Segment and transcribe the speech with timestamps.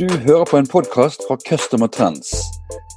[0.00, 2.30] Du hører på en podkast fra Customer Trends.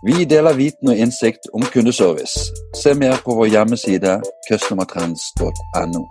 [0.05, 2.53] Vi deler viten og innsikt om kundeservice.
[2.75, 4.13] Se mer på vår hjemmeside
[4.47, 6.03] customertrends.no.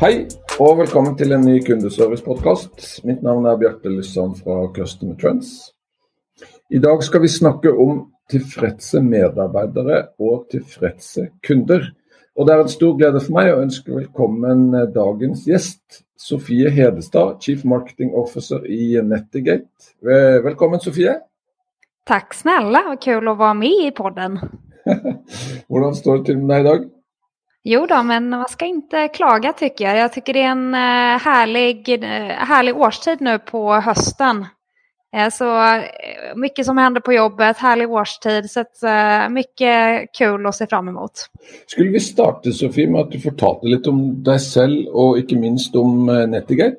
[0.00, 0.14] Hei,
[0.56, 3.04] og velkommen til en ny kundeservice-podkast.
[3.04, 5.74] Mitt navn er Bjarte Lysand fra Customer Trends.
[6.72, 11.90] I dag skal vi snakke om tilfredse medarbeidere og tilfredse kunder.
[12.38, 17.40] Og Det er en stor glede for meg å ønske velkommen dagens gjest, Sofie Hedestad,
[17.42, 19.66] Chief Marketing Officer i Netigate.
[20.44, 21.18] Velkommen Sofie.
[22.06, 24.38] Tack snälla, vad kul att vara med i podden.
[25.68, 26.88] Hvordan står det till med dig idag?
[27.62, 29.96] Jo då, men man ska inte klaga tycker jag.
[29.96, 34.46] Jag tycker det är en eh, härlig, eh, härlig årstid nu på hösten.
[35.16, 35.80] Eh, så
[36.36, 38.76] mycket som händer på jobbet, härlig årstid, så att,
[39.30, 41.12] mycket kul att se fram emot.
[41.66, 45.76] Skulle vi starta Sofie med att du fortalte lite om dig själv och inte minst
[45.76, 46.76] om Netigate?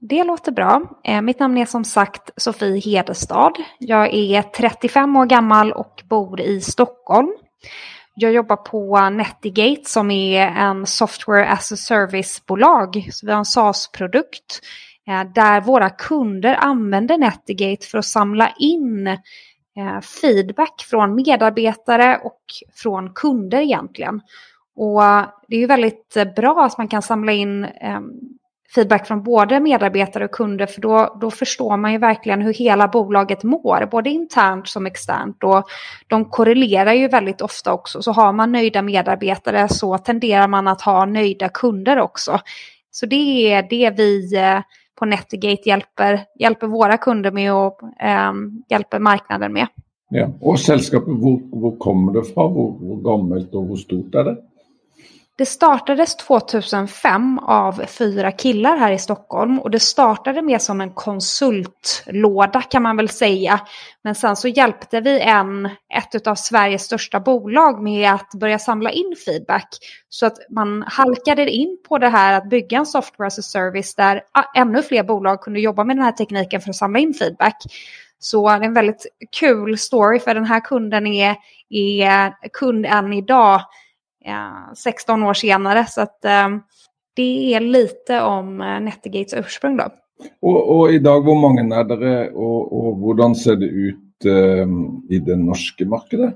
[0.00, 0.82] Det låter bra.
[1.22, 3.52] Mitt namn är som sagt Sofie Hedestad.
[3.78, 7.32] Jag är 35 år gammal och bor i Stockholm.
[8.14, 13.08] Jag jobbar på Netigate som är en software as a service-bolag.
[13.12, 14.60] Så vi har en SaaS-produkt
[15.08, 22.40] Eh, där våra kunder använder Netigate för att samla in eh, feedback från medarbetare och
[22.74, 24.20] från kunder egentligen.
[24.76, 27.66] Och eh, det är ju väldigt bra att man kan samla in
[28.74, 32.88] feedback från både medarbetare och kunder för då, då förstår man ju verkligen hur hela
[32.88, 35.64] bolaget mår, både internt som externt och
[36.06, 38.02] de korrelerar ju väldigt ofta också.
[38.02, 42.40] Så har man nöjda medarbetare så tenderar man att ha nöjda kunder också.
[42.90, 44.36] Så det är det vi
[45.02, 47.80] på Netigate hjälper, hjälper våra kunder med och
[48.30, 49.66] um, hjälper marknaden med.
[50.10, 50.30] Ja.
[50.40, 51.14] Och sällskapet,
[51.52, 52.78] var kommer det ifrån?
[52.80, 54.36] Hur gammalt och hur stort är det?
[55.38, 60.90] Det startades 2005 av fyra killar här i Stockholm och det startade mer som en
[60.90, 63.60] konsultlåda kan man väl säga.
[64.04, 68.90] Men sen så hjälpte vi en, ett av Sveriges största bolag med att börja samla
[68.90, 69.68] in feedback.
[70.08, 73.94] Så att man halkade in på det här att bygga en software as a service
[73.94, 74.22] där
[74.56, 77.56] ännu fler bolag kunde jobba med den här tekniken för att samla in feedback.
[78.18, 79.06] Så det är en väldigt
[79.40, 81.36] kul story för den här kunden är,
[81.68, 83.60] är kund än idag
[84.76, 85.86] 16 år senare.
[85.88, 86.48] Så att eh,
[87.16, 89.84] det är lite om eh, Nettegates ursprung då.
[90.42, 94.68] Och, och idag, hur många är det och, och hur ser det ut eh,
[95.16, 96.32] i den norska marknaden?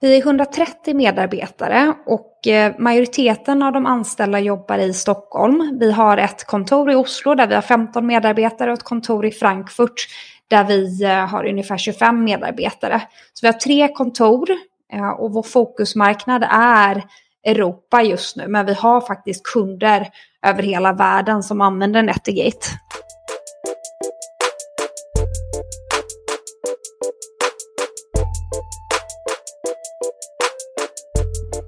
[0.00, 5.78] Vi är 130 medarbetare och eh, majoriteten av de anställda jobbar i Stockholm.
[5.80, 9.30] Vi har ett kontor i Oslo där vi har 15 medarbetare och ett kontor i
[9.30, 10.08] Frankfurt
[10.48, 13.02] där vi har ungefär 25 medarbetare.
[13.32, 14.48] Så vi har tre kontor
[15.18, 17.04] och vår fokusmarknad är
[17.46, 20.08] Europa just nu, men vi har faktiskt kunder
[20.46, 22.66] över hela världen som använder Netigate.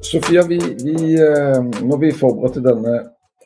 [0.01, 2.97] Sofia, vi, vi, eh, när vi förberedde denna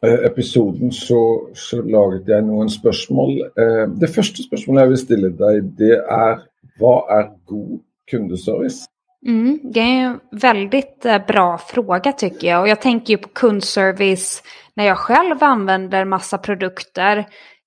[0.03, 3.43] eh, episoden, så, så laget jeg noen spørsmål.
[3.43, 6.41] Eh, det första spørsmålet jag vill ställa dig, det är
[6.81, 7.81] vad är god
[8.11, 8.94] kundeservice?
[9.27, 12.61] Mm, det är en väldigt eh, bra fråga tycker jag.
[12.61, 14.43] Och jag tänker ju på kundservice
[14.75, 17.19] när jag själv använder massa produkter.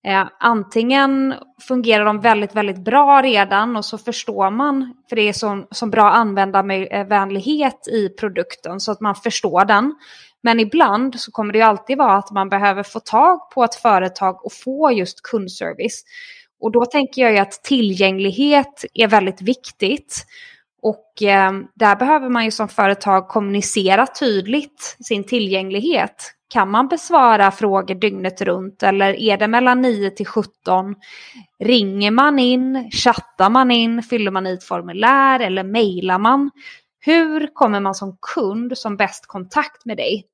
[0.07, 1.35] Eh, antingen
[1.67, 5.85] fungerar de väldigt, väldigt bra redan och så förstår man, för det är så, så
[5.85, 9.95] bra användarvänlighet i produkten så att man förstår den.
[10.43, 13.75] Men ibland så kommer det ju alltid vara att man behöver få tag på ett
[13.75, 16.03] företag och få just kundservice.
[16.59, 20.25] Och då tänker jag ju att tillgänglighet är väldigt viktigt.
[20.87, 26.33] Och eh, där behöver man ju som företag kommunicera tydligt sin tillgänglighet.
[26.49, 30.95] Kan man besvara frågor dygnet runt eller är det mellan 9 till 17?
[31.59, 32.91] Ringer man in?
[32.91, 34.03] Chattar man in?
[34.03, 36.51] Fyller man i ett formulär eller mejlar man?
[36.99, 40.25] Hur kommer man som kund som bäst kontakt med dig?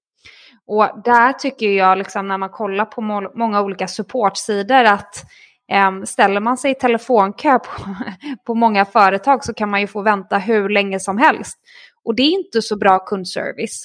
[0.67, 5.25] Och där tycker jag, liksom, när man kollar på må många olika supportsidor, att
[5.71, 7.95] Ehm, ställer man sig i telefonkö på,
[8.45, 11.59] på många företag så kan man ju få vänta hur länge som helst.
[12.03, 13.83] Och det är inte så bra kundservice.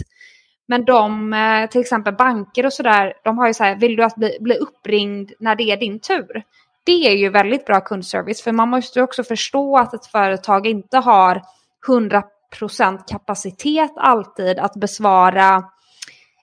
[0.68, 4.04] Men de, eh, till exempel banker och sådär, de har ju så här, vill du
[4.04, 6.42] att bli, bli uppringd när det är din tur?
[6.84, 10.98] Det är ju väldigt bra kundservice, för man måste också förstå att ett företag inte
[10.98, 11.42] har
[11.88, 15.64] 100% kapacitet alltid att besvara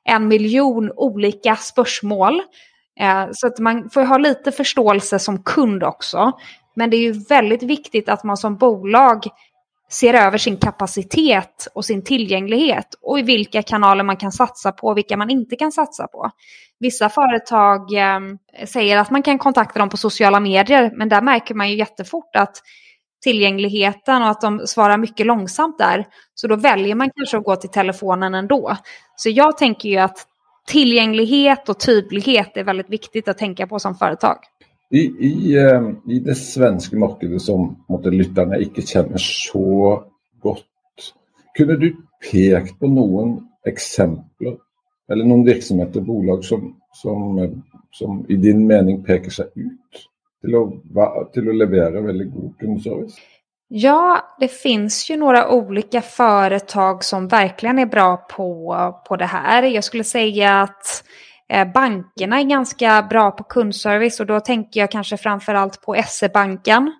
[0.03, 2.41] en miljon olika spörsmål.
[2.99, 6.31] Eh, så att man får ha lite förståelse som kund också.
[6.75, 9.23] Men det är ju väldigt viktigt att man som bolag
[9.91, 14.87] ser över sin kapacitet och sin tillgänglighet och i vilka kanaler man kan satsa på
[14.87, 16.31] och vilka man inte kan satsa på.
[16.79, 18.19] Vissa företag eh,
[18.65, 22.35] säger att man kan kontakta dem på sociala medier men där märker man ju jättefort
[22.35, 22.61] att
[23.23, 26.07] tillgängligheten och att de svarar mycket långsamt där.
[26.35, 28.77] Så då väljer man kanske att gå till telefonen ändå.
[29.15, 30.27] Så jag tänker ju att
[30.67, 34.37] tillgänglighet och tydlighet är väldigt viktigt att tänka på som företag.
[34.89, 40.03] I, i, eh, i det svenska marknaden som måtte, lytterne inte känner så
[40.41, 40.65] gott,
[41.57, 41.95] kunde du
[42.31, 44.57] peka på någon exempel
[45.11, 50.07] eller någon verksamhet eller bolag, som, som, som i din mening pekar sig ut
[50.41, 53.15] till att, till att leverera väldigt god kundservice?
[53.67, 58.75] Ja, det finns ju några olika företag som verkligen är bra på,
[59.07, 59.63] på det här.
[59.63, 61.03] Jag skulle säga att
[61.49, 66.91] eh, bankerna är ganska bra på kundservice och då tänker jag kanske framförallt på SE-banken.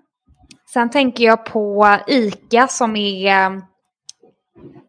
[0.73, 3.61] Sen tänker jag på ICA som är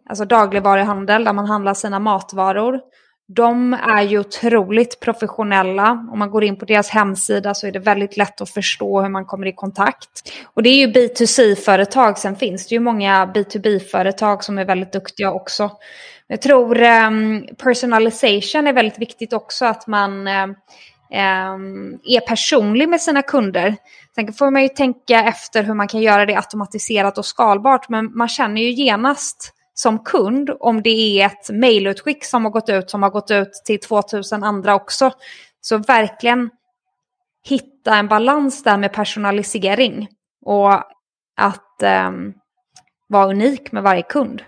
[0.08, 2.80] alltså dagligvaruhandel där man handlar sina matvaror.
[3.28, 6.06] De är ju otroligt professionella.
[6.12, 9.08] Om man går in på deras hemsida så är det väldigt lätt att förstå hur
[9.08, 10.32] man kommer i kontakt.
[10.54, 12.18] Och det är ju B2C-företag.
[12.18, 15.70] Sen finns det ju många B2B-företag som är väldigt duktiga också.
[16.26, 19.64] Jag tror um, personalization är väldigt viktigt också.
[19.64, 20.56] Att man um,
[22.04, 23.76] är personlig med sina kunder.
[24.14, 27.88] Sen får man ju tänka efter hur man kan göra det automatiserat och skalbart.
[27.88, 30.90] Men man känner ju genast som kund om det
[31.20, 35.10] är ett mejlutskick som har gått ut som har gått ut till 2000 andra också.
[35.60, 36.50] Så verkligen
[37.48, 40.08] hitta en balans där med personalisering
[40.44, 40.72] och
[41.36, 42.10] att eh,
[43.08, 44.42] vara unik med varje kund.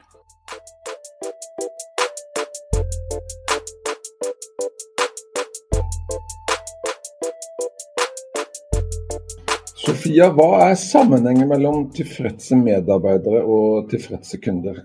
[9.86, 14.84] Sofia, vad är sammanhanget mellan tillfreds medarbetare och tillfreds kunder?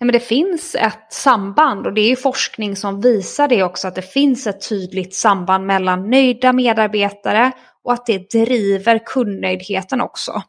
[0.00, 3.88] Nej, men det finns ett samband och det är ju forskning som visar det också
[3.88, 7.52] att det finns ett tydligt samband mellan nöjda medarbetare
[7.84, 10.42] och att det driver kundnöjdheten också.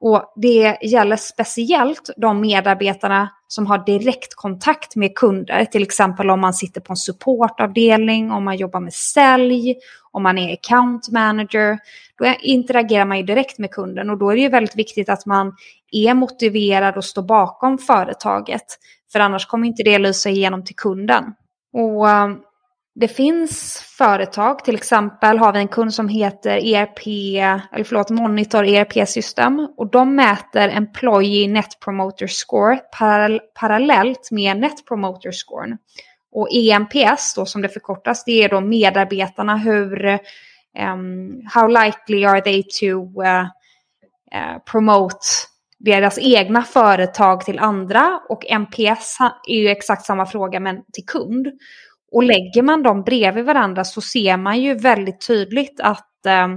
[0.00, 6.54] Och det gäller speciellt de medarbetarna som har direktkontakt med kunder, till exempel om man
[6.54, 9.74] sitter på en supportavdelning, om man jobbar med sälj,
[10.16, 11.78] om man är account manager.
[12.18, 15.26] Då interagerar man ju direkt med kunden och då är det ju väldigt viktigt att
[15.26, 15.56] man
[15.92, 18.64] är motiverad och står bakom företaget.
[19.12, 21.24] För annars kommer inte det lysa igenom till kunden.
[21.72, 22.42] Och um,
[22.94, 27.06] det finns företag, till exempel har vi en kund som heter ERP,
[27.72, 29.68] eller förlåt, Monitor ERP System.
[29.76, 32.80] Och de mäter Employee Net Promoter Score
[33.54, 35.76] parallellt med Net Promoter Score.
[36.36, 40.04] Och EMPS, då, som det förkortas, det är då medarbetarna hur
[40.92, 43.42] um, how likely are they to uh,
[44.34, 45.26] uh, promote
[45.78, 49.18] deras egna företag till andra och MPS
[49.48, 51.46] är ju exakt samma fråga men till kund.
[52.12, 56.48] Och lägger man dem bredvid varandra så ser man ju väldigt tydligt att eh,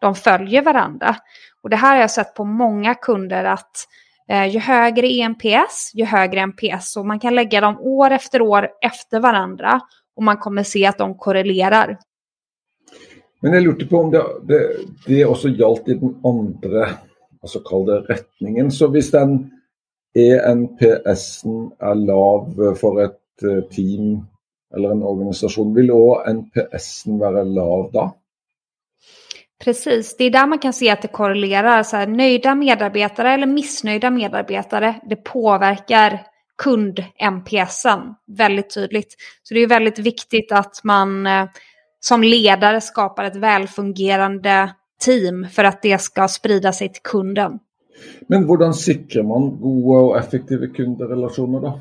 [0.00, 1.16] de följer varandra.
[1.62, 3.86] Och det här har jag sett på många kunder att
[4.28, 6.96] Eh, ju högre EMPS, ju högre NPS.
[6.96, 9.80] Och man kan lägga dem år efter år efter varandra
[10.16, 11.98] och man kommer se att de korrelerar.
[13.40, 14.76] Men jag lurte på om det, det,
[15.06, 16.88] det också gjaldt i den andra
[17.42, 18.70] alltså kallade riktningen.
[18.70, 19.50] Så om den
[20.14, 24.26] ENPS-en er lav for et eh, team
[24.74, 28.12] eller en organisation, vill också NPS-en vara lav då?
[29.64, 31.82] Precis, det är där man kan se att det korrelerar.
[31.82, 36.22] Så här, nöjda medarbetare eller missnöjda medarbetare, det påverkar
[36.62, 39.16] kund-NPSen väldigt tydligt.
[39.42, 41.46] Så det är väldigt viktigt att man eh,
[42.00, 47.58] som ledare skapar ett välfungerande team för att det ska sprida sig till kunden.
[48.26, 51.80] Men hur säkrar man goda och effektiva kundrelationer då?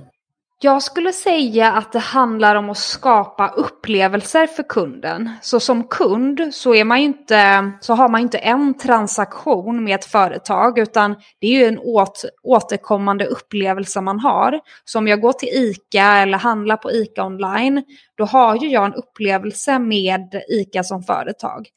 [0.60, 5.32] Jag skulle säga att det handlar om att skapa upplevelser för kunden.
[5.42, 10.06] Så som kund så, är man inte, så har man inte en transaktion med ett
[10.06, 14.60] företag utan det är ju en åt, återkommande upplevelse man har.
[14.86, 17.84] Så om jag går till ICA eller handlar på ICA online
[18.18, 21.68] då har ju jag en upplevelse med ICA som företag.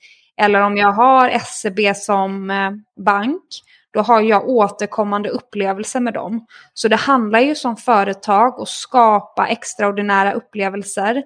[0.40, 2.70] Eller om jag har SEB som eh,
[3.04, 3.42] bank,
[3.92, 6.46] då har jag återkommande upplevelser med dem.
[6.74, 11.22] Så det handlar ju som företag att skapa extraordinära upplevelser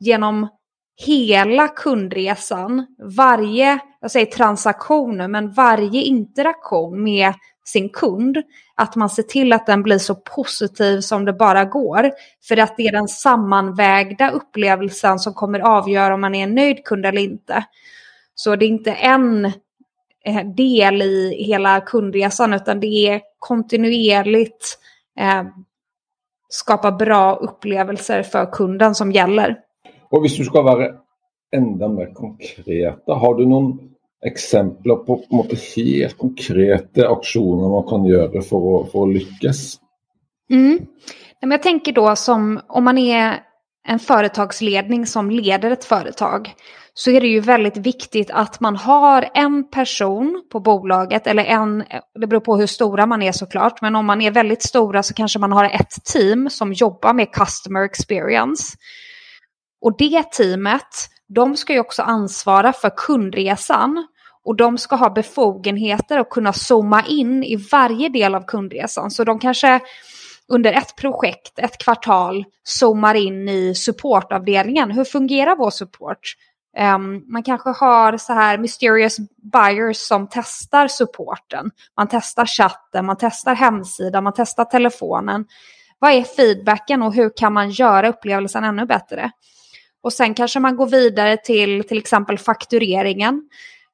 [0.00, 0.48] genom
[0.96, 8.42] hela kundresan, varje, jag säger transaktion, men varje interaktion med sin kund,
[8.74, 12.10] att man ser till att den blir så positiv som det bara går.
[12.48, 16.84] För att det är den sammanvägda upplevelsen som kommer avgöra om man är en nöjd
[16.84, 17.64] kund eller inte.
[18.34, 19.52] Så det är inte en
[20.56, 24.78] del i hela kundresan utan det är kontinuerligt
[25.20, 25.44] eh,
[26.48, 29.58] skapa bra upplevelser för kunden som gäller.
[30.10, 30.90] Och om du ska vara
[31.56, 33.78] ända mer konkreta, har du någon
[34.24, 39.80] exempel på, på helt konkreta aktioner man kan göra för att, för att lyckas?
[40.50, 40.78] Mm.
[41.40, 43.45] Jag tänker då som om man är
[43.86, 46.54] en företagsledning som leder ett företag
[46.94, 51.84] så är det ju väldigt viktigt att man har en person på bolaget, eller en,
[52.20, 55.14] det beror på hur stora man är såklart, men om man är väldigt stora så
[55.14, 58.76] kanske man har ett team som jobbar med customer experience.
[59.80, 64.06] Och det teamet, de ska ju också ansvara för kundresan
[64.44, 69.10] och de ska ha befogenheter att kunna zooma in i varje del av kundresan.
[69.10, 69.80] Så de kanske
[70.48, 74.90] under ett projekt, ett kvartal, zoomar in i supportavdelningen.
[74.90, 76.34] Hur fungerar vår support?
[76.78, 79.16] Um, man kanske har så här mysterious
[79.52, 81.70] buyers som testar supporten.
[81.96, 85.44] Man testar chatten, man testar hemsidan, man testar telefonen.
[85.98, 89.30] Vad är feedbacken och hur kan man göra upplevelsen ännu bättre?
[90.02, 93.48] Och sen kanske man går vidare till till exempel faktureringen.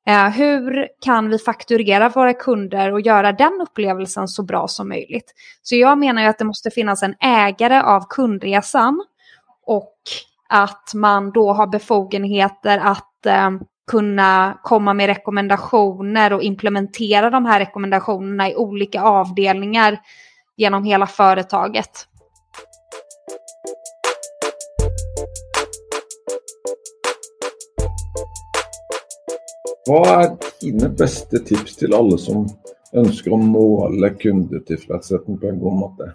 [0.07, 5.35] Eh, hur kan vi fakturera våra kunder och göra den upplevelsen så bra som möjligt?
[5.63, 9.05] Så jag menar ju att det måste finnas en ägare av kundresan
[9.67, 9.97] och
[10.49, 13.51] att man då har befogenheter att eh,
[13.91, 20.01] kunna komma med rekommendationer och implementera de här rekommendationerna i olika avdelningar
[20.57, 22.07] genom hela företaget.
[29.87, 32.49] Vad är dina bästa tips till alla som
[32.93, 36.15] önskar måla kundtillfredsheten på en god måte?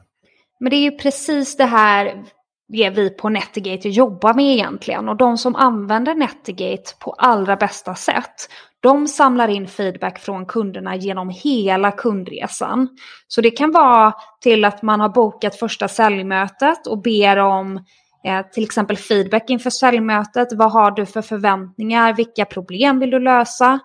[0.60, 2.24] Men det är ju precis det här
[2.68, 5.10] det vi på Netigate jobbar med egentligen.
[5.10, 10.96] Och de som använder Netigate på allra bästa sätt, de samlar in feedback från kunderna
[10.96, 12.90] genom hela kundresan.
[13.28, 17.86] Så det kan vara till att man har bokat första säljmötet och ber om
[18.24, 20.48] Eh, till exempel feedback inför säljmötet.
[20.54, 22.14] Vad har du för förväntningar?
[22.14, 23.80] Vilka problem vill du lösa?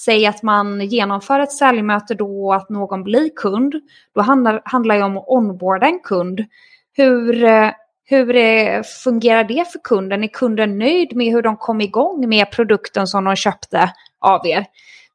[0.00, 3.74] Säg att man genomför ett säljmöte då och att någon blir kund.
[4.14, 6.40] Då handlar, handlar det om att onboarda en kund.
[6.92, 7.70] Hur, eh,
[8.04, 10.24] hur eh, fungerar det för kunden?
[10.24, 14.66] Är kunden nöjd med hur de kom igång med produkten som de köpte av er?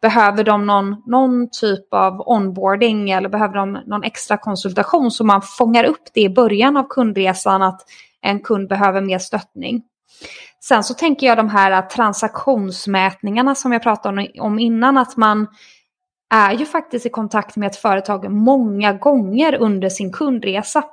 [0.06, 5.42] Behöver de någon, någon typ av onboarding eller behöver de någon extra konsultation så man
[5.42, 7.82] fångar upp det i början av kundresan att
[8.22, 9.84] en kund behöver mer stöttning.
[10.64, 15.48] Sen så tänker jag de här transaktionsmätningarna som jag pratade om innan, att man
[16.34, 20.84] är ju faktiskt i kontakt med ett företag många gånger under sin kundresa.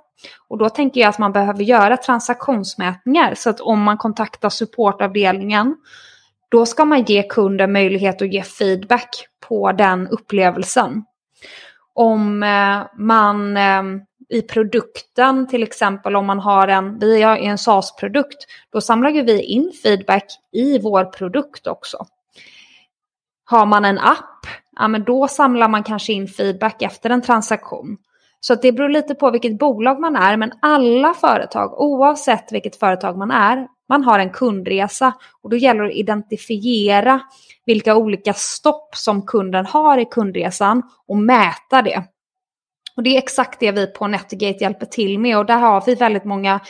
[0.48, 5.76] Och då tänker jag att man behöver göra transaktionsmätningar så att om man kontaktar supportavdelningen
[6.52, 11.04] då ska man ge kunden möjlighet att ge feedback på den upplevelsen.
[11.94, 13.82] Om eh, man eh,
[14.28, 19.22] i produkten, till exempel om man har en, vi har en SaaS-produkt, då samlar ju
[19.22, 22.06] vi in feedback i vår produkt också.
[23.44, 27.96] Har man en app, ja men då samlar man kanske in feedback efter en transaktion.
[28.40, 33.18] Så det beror lite på vilket bolag man är, men alla företag, oavsett vilket företag
[33.18, 35.12] man är, man har en kundresa
[35.42, 37.20] och då gäller det att identifiera
[37.66, 42.04] vilka olika stopp som kunden har i kundresan och mäta det.
[42.96, 45.94] Och det är exakt det vi på Netigate hjälper till med och där har vi
[45.94, 46.60] väldigt många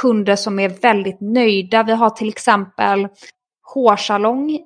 [0.00, 1.82] kunder som är väldigt nöjda.
[1.82, 3.08] Vi har till exempel
[3.74, 4.58] hårsalong,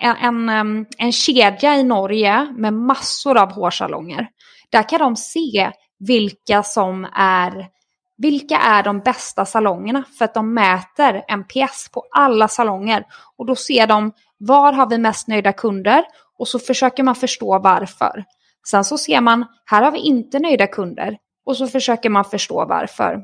[0.00, 4.28] en, en, en kedja i Norge med massor av hårsalonger.
[4.70, 7.66] Där kan de se vilka som är
[8.22, 10.04] vilka är de bästa salongerna?
[10.18, 13.04] För att de mäter NPS på alla salonger.
[13.36, 16.04] Och då ser de var har vi mest nöjda kunder?
[16.38, 18.24] Och så försöker man förstå varför.
[18.68, 21.18] Sen så ser man, här har vi inte nöjda kunder.
[21.46, 23.20] Och så försöker man förstå varför.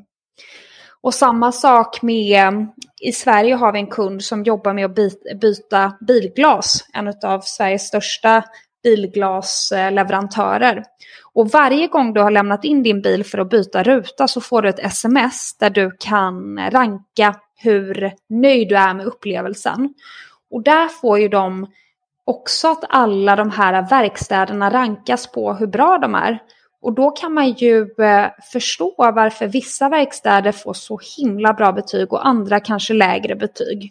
[1.01, 2.67] Och samma sak med,
[3.03, 4.95] i Sverige har vi en kund som jobbar med att
[5.41, 6.85] byta bilglas.
[6.93, 8.45] En av Sveriges största
[8.87, 10.85] bilglasleverantörer.
[11.33, 14.63] Och varje gång du har lämnat in din bil för att byta ruta så får
[14.63, 19.95] du ett sms där du kan ranka hur nöjd du är med upplevelsen.
[20.51, 21.67] Och där får ju de
[22.25, 26.39] också att alla de här verkstäderna rankas på hur bra de är.
[26.83, 32.13] Och då kan man ju eh, förstå varför vissa verkstäder får så himla bra betyg
[32.13, 33.91] och andra kanske lägre betyg.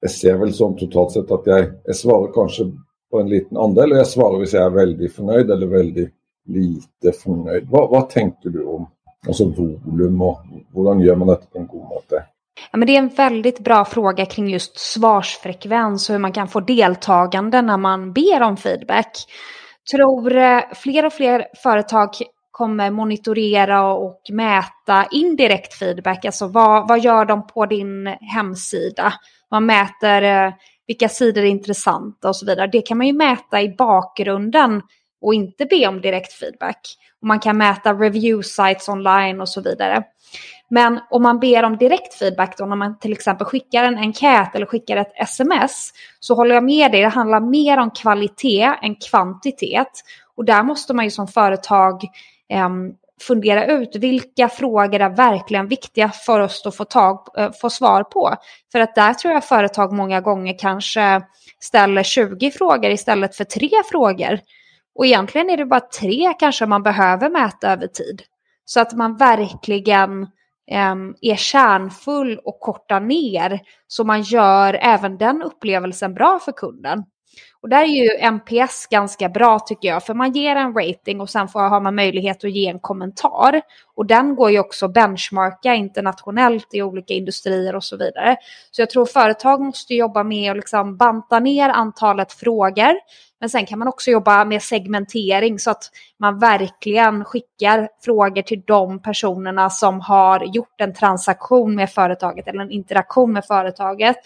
[0.00, 2.72] jag ser väl som totalt sett att jag, jag svarar kanske
[3.10, 6.17] på en liten andel, och jag svarar om jag är väldigt förnöjd eller väldigt
[6.48, 7.68] lite förnöjd.
[7.70, 8.90] Vad, vad tänker du om
[9.26, 9.44] alltså
[9.84, 10.40] volym och
[10.74, 12.24] hur gör man detta på en god måte?
[12.70, 16.48] Ja, men det är en väldigt bra fråga kring just svarsfrekvens och hur man kan
[16.48, 19.12] få deltagande när man ber om feedback.
[19.92, 22.10] Tror eh, fler och fler företag
[22.50, 29.12] kommer monitorera och mäta indirekt feedback, alltså vad, vad gör de på din hemsida?
[29.50, 30.52] Man mäter eh,
[30.86, 32.66] vilka sidor är intressanta och så vidare.
[32.66, 34.82] Det kan man ju mäta i bakgrunden
[35.20, 36.80] och inte be om direkt feedback.
[37.20, 40.02] Och man kan mäta review sites online och så vidare.
[40.70, 44.54] Men om man ber om direkt feedback då när man till exempel skickar en enkät
[44.54, 48.94] eller skickar ett sms så håller jag med dig, det handlar mer om kvalitet än
[49.10, 49.92] kvantitet.
[50.36, 52.02] Och där måste man ju som företag
[52.48, 52.68] eh,
[53.20, 58.02] fundera ut vilka frågor är verkligen viktiga för oss att få, tag, eh, få svar
[58.04, 58.34] på.
[58.72, 61.22] För att där tror jag företag många gånger kanske
[61.60, 64.40] ställer 20 frågor istället för tre frågor.
[64.98, 68.22] Och egentligen är det bara tre kanske man behöver mäta över tid.
[68.64, 70.22] Så att man verkligen
[70.70, 77.04] eh, är kärnfull och kortar ner så man gör även den upplevelsen bra för kunden.
[77.60, 81.30] Och där är ju NPS ganska bra tycker jag, för man ger en rating och
[81.30, 83.62] sen får, har man möjlighet att ge en kommentar.
[83.94, 88.36] Och den går ju också att benchmarka internationellt i olika industrier och så vidare.
[88.70, 92.94] Så jag tror företag måste jobba med att liksom banta ner antalet frågor.
[93.40, 98.62] Men sen kan man också jobba med segmentering så att man verkligen skickar frågor till
[98.66, 104.16] de personerna som har gjort en transaktion med företaget eller en interaktion med företaget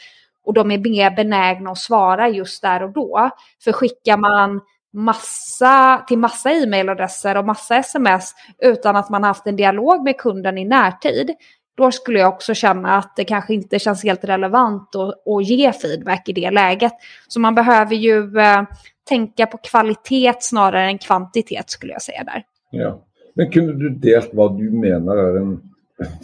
[0.45, 3.31] och de är mer benägna att svara just där och då.
[3.65, 4.61] För skickar man
[4.93, 10.59] massa, till massa e-mailadresser och massa sms utan att man haft en dialog med kunden
[10.59, 11.31] i närtid,
[11.77, 15.73] då skulle jag också känna att det kanske inte känns helt relevant att, att ge
[15.73, 16.93] feedback i det läget.
[17.29, 18.63] Så man behöver ju eh,
[19.09, 22.45] tänka på kvalitet snarare än kvantitet skulle jag säga där.
[22.71, 23.03] Ja.
[23.35, 25.61] Men kunde du dela vad du menar är en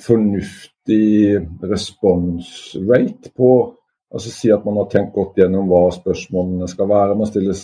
[0.07, 3.75] förnuftig responsrate på
[4.14, 7.16] Altså Si at man har tenkt godt gjennom hva spørsmålene skal være.
[7.18, 7.59] Man stiller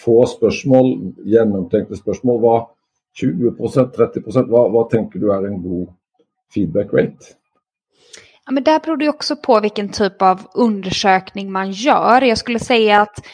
[0.00, 0.94] få spørsmål,
[1.28, 2.40] gjennomtenkte spørsmål.
[2.40, 2.54] Hva
[3.20, 5.90] 20% 30 hva, hva tenker du är en god
[6.54, 7.36] feedback rate?
[8.46, 12.22] Ja, men där beror det också på vilken typ av undersökning man gör.
[12.22, 13.26] Jag skulle säga att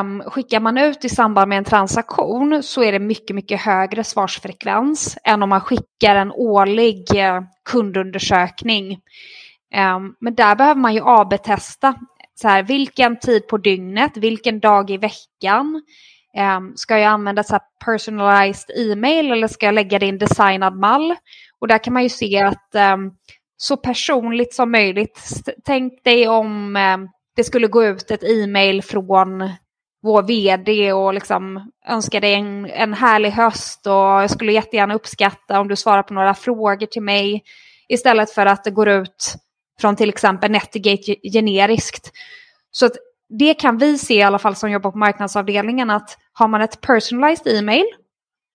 [0.00, 4.04] um, skickar man ut i samband med en transaktion så är det mycket, mycket högre
[4.04, 8.98] svarsfrekvens än om man skickar en årlig uh, kundundersökning.
[9.76, 11.94] Um, men där behöver man ju AB-testa.
[12.34, 15.82] Så här, vilken tid på dygnet, vilken dag i veckan.
[16.58, 20.76] Um, ska jag använda så personalized e-mail eller ska jag lägga det i en designad
[20.76, 21.14] mall?
[21.60, 23.12] Och där kan man ju se att um,
[23.56, 25.20] så personligt som möjligt.
[25.64, 26.78] Tänk dig om
[27.36, 29.50] det skulle gå ut ett e-mail från
[30.02, 35.60] vår vd och liksom önska dig en, en härlig höst och jag skulle jättegärna uppskatta
[35.60, 37.42] om du svarar på några frågor till mig
[37.88, 39.34] istället för att det går ut
[39.80, 42.12] från till exempel Netigate generiskt.
[42.70, 42.92] Så att
[43.38, 46.80] det kan vi se i alla fall som jobbar på marknadsavdelningen att har man ett
[46.80, 47.84] personalized e-mail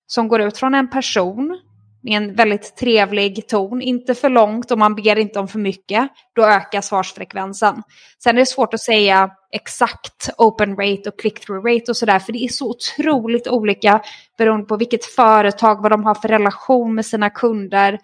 [0.07, 1.59] som går ut från en person
[2.01, 6.09] med en väldigt trevlig ton, inte för långt och man ber inte om för mycket,
[6.35, 7.83] då ökar svarsfrekvensen.
[8.23, 12.33] Sen är det svårt att säga exakt open rate och click-through rate och sådär, för
[12.33, 14.01] det är så otroligt olika
[14.37, 17.99] beroende på vilket företag, vad de har för relation med sina kunder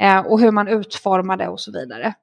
[0.00, 2.14] eh, och hur man utformar det och så vidare.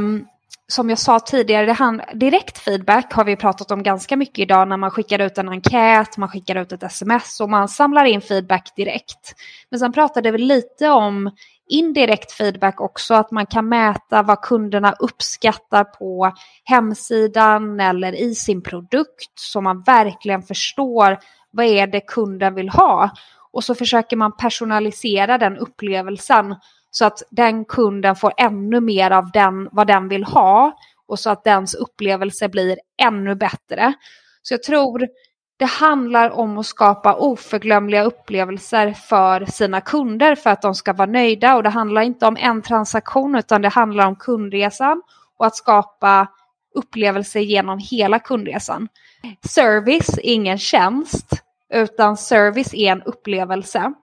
[0.68, 4.68] som jag sa tidigare, det hand, direkt feedback har vi pratat om ganska mycket idag
[4.68, 8.22] när man skickar ut en enkät, man skickar ut ett sms och man samlar in
[8.22, 9.36] feedback direkt.
[9.70, 11.32] Men sen pratade vi lite om
[11.70, 16.32] indirekt feedback också, att man kan mäta vad kunderna uppskattar på
[16.64, 21.18] hemsidan eller i sin produkt så man verkligen förstår
[21.52, 23.10] vad är det kunden vill ha.
[23.52, 26.56] Och så försöker man personalisera den upplevelsen
[26.98, 30.78] så att den kunden får ännu mer av den, vad den vill ha
[31.08, 33.94] och så att dens upplevelse blir ännu bättre.
[34.42, 35.08] Så jag tror
[35.58, 41.10] det handlar om att skapa oförglömliga upplevelser för sina kunder för att de ska vara
[41.10, 41.56] nöjda.
[41.56, 45.02] Och det handlar inte om en transaktion utan det handlar om kundresan
[45.38, 46.28] och att skapa
[46.76, 48.88] upplevelser genom hela kundresan.
[49.48, 51.28] Service är ingen tjänst
[51.74, 53.94] utan service är en upplevelse.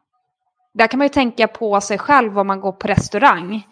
[0.74, 3.66] Där kan man ju tänka på sig själv om man går på restaurang.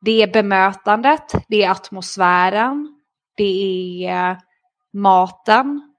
[0.00, 3.00] Det är bemötandet, det är atmosfären,
[3.36, 4.38] det är
[4.92, 5.90] maten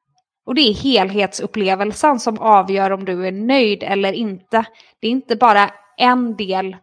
[0.45, 4.65] och det är helhetsupplevelsen som avgör om du är nöjd eller inte.
[4.99, 6.77] Det är inte bara en del.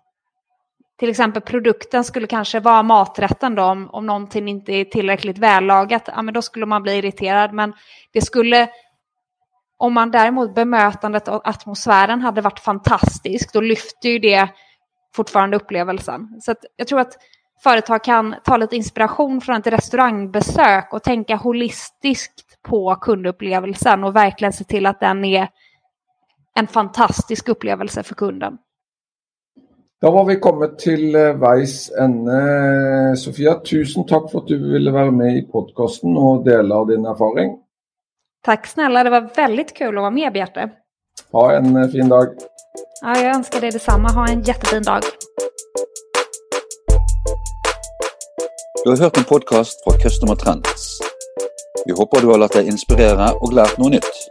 [0.98, 6.08] Till exempel produkten skulle kanske vara maträtten då om, om någonting inte är tillräckligt vällagat.
[6.16, 7.52] Ja, men då skulle man bli irriterad.
[7.52, 7.72] Men
[8.12, 8.68] det skulle
[9.78, 14.48] om man däremot bemötandet och atmosfären hade varit fantastisk, då lyfter ju det
[15.14, 16.40] fortfarande upplevelsen.
[16.40, 17.12] Så jag tror att
[17.62, 24.52] företag kan ta lite inspiration från ett restaurangbesök och tänka holistiskt på kundupplevelsen och verkligen
[24.52, 25.48] se till att den är
[26.58, 28.58] en fantastisk upplevelse för kunden.
[30.00, 33.16] Då har vi kommit till eh, ände.
[33.16, 37.06] Sofia, tusen tack för att du ville vara med i podcasten och dela av din
[37.06, 37.67] erfarenhet.
[38.44, 40.70] Tack snälla, det var väldigt kul att vara med Bjarte.
[41.32, 42.26] Ha en eh, fin dag.
[43.02, 44.08] Ja, jag önskar dig detsamma.
[44.08, 45.02] Ha en jättefin dag.
[48.84, 50.98] Du har hört en podcast från Customer Trends.
[51.86, 54.28] Vi hoppas du har låtit dig inspirera och lärt något nytt.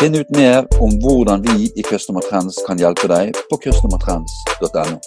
[0.00, 5.00] Finn ut mer om hur vi i Customer Trends kan hjälpa dig på customertrends.no.